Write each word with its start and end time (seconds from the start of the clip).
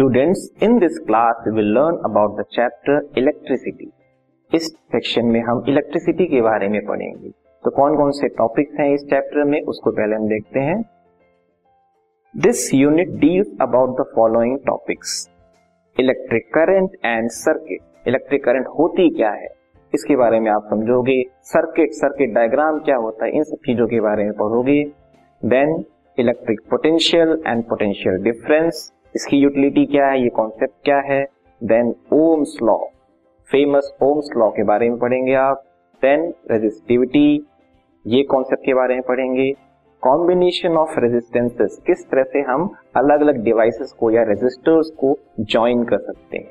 Students, 0.00 0.62
in 0.62 0.78
this 0.78 0.98
class 0.98 1.44
will 1.48 1.64
learn 1.64 1.96
about 2.04 2.40
the 2.40 2.42
chapter 2.42 3.18
electricity 3.18 3.90
इस 4.54 4.66
section 4.66 5.24
में 5.24 5.40
हम 5.40 5.64
electricity 5.68 6.26
के 6.26 6.40
बारे 6.40 6.68
में 6.68 6.86
पढ़ेंगे। 6.86 7.30
तो 7.64 7.70
कौन 7.70 7.96
कौन 7.96 8.10
से 8.10 8.28
टॉपिक्स 8.28 8.80
हैं 8.80 8.94
इस 8.94 9.00
चैप्टर 9.00 9.44
में 9.44 9.60
उसको 9.62 9.90
पहले 9.90 10.16
हम 10.16 10.28
देखते 10.28 10.60
हैं। 10.60 10.82
This 12.36 12.74
unit 12.74 13.08
deals 13.08 13.50
about 13.60 13.90
the 14.00 14.04
following 14.14 14.58
topics 14.58 15.28
electric 15.96 16.48
current 16.54 16.90
and 17.04 17.28
circuit 17.30 18.08
electric 18.08 18.44
current 18.44 18.66
होती 18.66 19.08
क्या 19.10 19.30
है? 19.30 19.48
इसके 19.94 20.16
बारे 20.16 20.40
में 20.40 20.50
आप 20.50 20.66
समझोगे। 20.70 21.22
सर्किट 21.42 21.92
सर्किट 21.92 22.32
डायग्राम 22.34 22.78
क्या 22.78 22.96
होता 22.96 23.24
है? 23.24 23.30
इन 23.30 23.42
सब 23.42 23.56
चीज़ों 23.66 23.86
के 23.86 24.00
बारे 24.00 24.24
में 24.24 24.32
पढ़ोगे। 24.32 24.82
Then 25.42 25.84
electric 26.18 26.60
potential 26.70 27.42
and 27.46 27.64
potential 27.64 28.22
difference 28.22 28.92
इसकी 29.14 29.36
यूटिलिटी 29.36 29.86
क्या 29.86 30.06
है? 30.06 30.22
ये 30.22 30.28
कॉन्सेप्ट 30.28 30.74
क्या 30.84 30.98
है? 31.00 31.26
Then 31.64 31.94
Ohm's 32.12 32.56
law 32.62 32.76
famous 33.50 33.92
Ohm's 34.02 34.28
law 34.36 34.50
के 34.50 34.62
बारे 34.62 34.88
में 34.90 34.98
पढ़ेंगे 34.98 35.34
आप. 35.34 35.64
देन 36.02 36.34
रेजिस्टिविटी 36.50 37.46
ये 38.06 38.22
कॉन्सेप्ट 38.22 38.64
के 38.64 38.74
बारे 38.74 38.94
में 38.94 39.02
पढ़ेंगे. 39.02 39.52
कॉम्बिनेशन 40.02 40.76
ऑफ़ 40.76 40.98
रेजिस्टेंसेस 41.00 41.82
किस 41.86 42.06
तरह 42.10 42.22
से 42.22 42.40
हम 42.40 42.70
अलग 42.96 43.20
अलग 43.20 43.42
डिवाइसेस 43.44 43.92
को 43.92 44.10
या 44.10 44.22
रेजिस्टर्स 44.22 44.90
को 44.90 45.18
ज्वाइन 45.40 45.84
कर 45.84 45.98
सकते 45.98 46.38
हैं? 46.38 46.48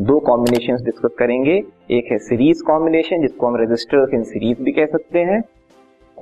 दो 0.00 0.18
कॉम्बिनेशन 0.20 0.84
डिस्कस 0.84 1.14
करेंगे. 1.18 1.62
एक 1.90 2.12
है 2.12 2.18
सीरीज़ 2.18 2.62
कॉम्बिनेशन 2.64 3.20
जिसको 3.20 3.46
हम 3.46 3.56
रेजिस्टर्स 3.56 4.14
इन 4.14 4.22
सीरीज़ 4.22 4.62
भी 4.62 4.72
कह 4.72 4.86
सकते 4.86 5.18
हैं. 5.18 5.40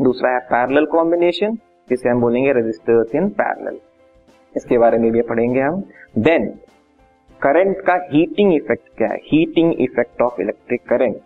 दूसरा 0.03 0.31
है 0.31 0.39
पैरेलल 0.39 0.87
कॉम्बिनेशन 0.87 1.55
जिसे 1.91 2.09
हम 2.09 2.21
बोलेंगे 2.21 2.53
रेजिस्टर्स 2.53 3.15
इन 3.15 3.29
पैरेलल 3.29 3.79
इसके 4.57 4.79
बारे 4.79 4.99
में 4.99 5.11
भी 5.13 5.23
पढ़ेंगे 5.23 5.61
हम। 5.61 5.83
देन 6.19 6.47
करंट 7.41 7.81
का 7.81 7.95
हीटिंग 8.13 8.55
इफ़ेक्ट 8.55 8.89
क्या 8.99 9.09
है? 9.09 9.17
Heating 9.25 9.73
effect 9.81 10.23
of 10.23 10.41
electric 10.41 10.83
current 10.89 11.17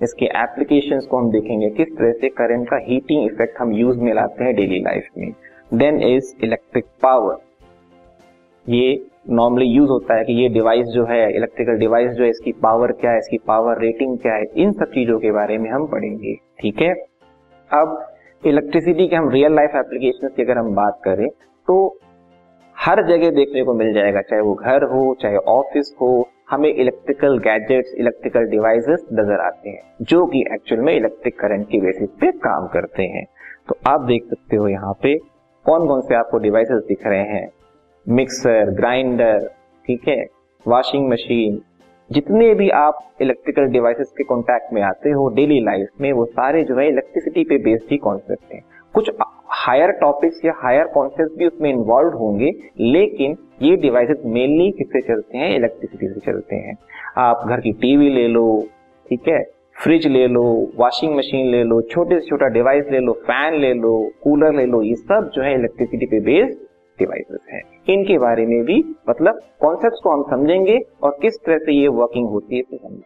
इसके 0.00 0.26
एप्लीकेशन 0.26 1.00
को 1.00 1.18
हम 1.18 1.30
देखेंगे। 1.30 1.68
किस 1.70 1.96
तरह 1.98 2.12
से 2.12 2.28
करंट 2.28 2.68
का 2.68 2.76
हीटिंग 2.82 3.24
इफ़ेक्ट 3.24 3.60
हम 3.60 3.72
यूज़ 3.72 3.98
में 3.98 4.12
लाते 4.14 4.44
हैं 4.44 4.54
डेली 4.54 4.80
लाइफ 4.80 5.08
में? 5.18 5.32
देन 5.74 6.00
इज़ 6.04 6.34
इलेक्ट्रिक 6.44 6.84
पावर 7.02 7.36
ये 8.66 9.06
नॉर्मली 9.30 9.64
यूज़ 9.64 9.90
होता 9.90 10.14
है 10.14 10.24
कि 10.24 10.32
ये 10.32 10.48
डिवाइस 10.48 10.86
जो 10.86 11.04
है 11.04 11.36
इलेक्ट्रिकल 11.36 11.78
डिवाइस 11.78 12.10
जो 12.10 12.24
है, 12.24 12.30
इसकी 12.30 12.52
पावर 12.52 12.92
क्या 12.92 13.10
है, 13.10 13.18
इसकी 13.18 13.38
पावर 13.38 13.78
रेटिंग 13.78 14.18
क्या 14.18 14.34
है, 14.34 14.44
इन 14.56 14.72
सब 14.72 14.90
चीज़ों 14.90 15.18
के 15.18 15.30
बारे 15.30 15.58
में 15.58 15.70
हम 15.70 15.86
पढ़ेंगे। 15.86 16.34
ठीक 16.60 16.80
है? 16.80 16.92
अब 17.70 18.06
इलेक्ट्रिसिटी 18.46 19.06
के 19.08 19.16
हम 19.16 19.28
रियल 19.28 19.54
लाइफ 19.54 19.70
एप्लीकेशन 19.76 20.28
की 20.28 20.42
अगर 20.42 20.58
हम 20.58 20.74
बात 20.74 21.00
करें 21.04 21.28
तो 21.68 21.76
हर 22.86 23.02
जगह 23.02 23.30
देखने 23.30 23.62
को 23.62 23.74
मिल 23.74 23.92
जाएगा, 23.94 24.20
चाहे 24.20 24.42
वो 24.42 24.54
घर 24.54 24.82
हो, 24.82 25.16
चाहे 25.22 25.36
ऑफ़िस 25.36 25.94
हो, 26.00 26.28
हमें 26.50 26.68
इलेक्ट्रिकल 26.74 27.38
गैजेट्स 27.38 27.94
इलेक्ट्रिकल 27.94 28.44
डिवाइसेस 28.44 29.06
नज़र 29.12 29.40
आते 29.40 29.70
हैं, 29.70 29.80
जो 30.02 30.26
कि 30.26 30.40
एक्चुअल 30.54 30.80
में 30.80 30.94
इलेक्ट्रिक 30.96 31.38
करंट 31.40 31.68
की 31.68 31.80
बेसिस 31.80 32.10
पे 32.10 32.30
काम 32.30 32.66
करते 32.66 33.02
हैं। 33.02 33.24
तो 33.68 33.78
आप 33.86 34.00
देख 34.00 34.24
सकते 34.24 34.56
हो 34.56 34.68
यहाँ 34.68 34.92
पे 35.02 35.16
कौन 35.66 35.86
कौन 35.88 36.00
से 36.00 36.14
आपको 36.14 36.38
डिवाइसेस 36.38 36.82
दिख 36.88 37.06
रहे 37.06 37.24
हैं। 37.24 37.48
मिक्सर 38.06 38.70
ग्राइंडर 38.70 39.50
ठीक 39.86 40.08
है? 40.08 40.26
वॉशिंग 40.66 41.08
मशीन 41.10 41.60
जितने 42.10 42.54
भी 42.54 42.70
आप 42.70 42.98
इलेक्ट्रिकल 43.22 43.66
डिवाइसेस 43.66 44.12
के 44.18 44.24
कॉन्टैक्ट 44.24 44.72
में 44.72 44.82
आते 44.82 45.10
हो 45.10 45.28
डेली 45.28 45.60
लाइफ 45.60 45.88
में 46.00 46.12
वो 46.12 46.24
सारे 46.24 46.62
जो 46.64 46.76
है 46.76 46.88
इलेक्ट्रिसिटी 46.88 47.44
पे 47.44 47.58
बेस्ड 47.58 47.92
ही 47.92 47.96
कॉन्सेप्ट 47.98 48.52
हैं। 48.54 48.62
कुछ 48.94 49.10
हायर 49.66 49.90
टॉपिक्स 49.90 50.44
या 50.44 50.52
हायर 50.56 50.84
कॉन्सेप्ट 50.84 51.38
भी 51.38 51.46
उसमें 51.46 51.70
इन्वॉल्व 51.70 52.16
होंगे, 52.18 52.50
लेकिन 52.80 53.36
ये 53.62 53.76
डिवाइसेस 53.76 54.22
मेनली 54.24 54.70
किससे 54.70 55.00
चलते 55.00 55.38
हैं? 55.38 55.54
इलेक्ट्रिसिटी 55.56 56.08
से 56.08 56.20
चलते 56.20 56.56
हैं। 56.56 56.76
आप 57.18 57.44
घर 57.48 57.60
की 57.60 57.72
टीवी 57.72 58.10
ले 58.10 58.26
लो, 58.28 58.64
ठीक 59.06 59.28
है? 59.28 59.42
फ्रिज 59.82 60.06
ले 60.06 60.26
लो 60.26 60.42
वॉशिंग 60.76 61.16
मशीन 61.16 61.46
ले 61.46 61.62
लो, 61.64 61.80
छोटे 61.82 62.20
से 62.20 62.26
छोटा 62.26 62.46
डिवाइस 62.48 62.86
ले 62.90 62.98
लो 62.98 63.12
फ़ैन 63.26 63.54
ले 63.54 63.72
लो 63.74 63.92
कूलर 64.22 64.54
ले 64.54 64.66
लो, 64.66 64.82
ये 64.82 64.94
सब 64.94 65.30
जो 65.34 65.42
है 65.42 65.54
इलेक्ट्रिसिटी 65.54 66.06
पे 66.06 66.20
बेस्ड 66.20 66.58
डिवाइसेस 66.98 67.40
है। 67.52 67.60
इनके 67.88 68.18
बारे 68.18 68.46
में 68.46 68.62
भी 68.64 68.78
मतलब 69.08 69.40
कॉन्सेप्ट 69.60 70.02
को 70.02 70.10
हम 70.10 70.22
समझेंगे 70.30 70.78
और 71.02 71.18
किस 71.22 71.38
तरह 71.46 71.58
से 71.58 71.72
ये 71.72 71.88
वर्किंग 71.88 72.28
होती 72.28 72.56
है 72.56 72.62
समझेंगे। 72.62 73.05